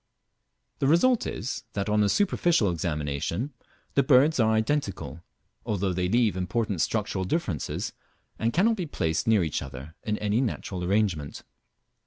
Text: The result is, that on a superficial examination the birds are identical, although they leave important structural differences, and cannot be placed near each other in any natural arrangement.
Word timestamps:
The 0.79 0.87
result 0.87 1.27
is, 1.27 1.63
that 1.73 1.87
on 1.87 2.01
a 2.01 2.09
superficial 2.09 2.71
examination 2.71 3.53
the 3.93 4.01
birds 4.01 4.39
are 4.39 4.51
identical, 4.53 5.21
although 5.63 5.93
they 5.93 6.09
leave 6.09 6.35
important 6.35 6.81
structural 6.81 7.23
differences, 7.23 7.93
and 8.39 8.51
cannot 8.51 8.77
be 8.77 8.87
placed 8.87 9.27
near 9.27 9.43
each 9.43 9.61
other 9.61 9.93
in 10.01 10.17
any 10.17 10.41
natural 10.41 10.83
arrangement. 10.83 11.43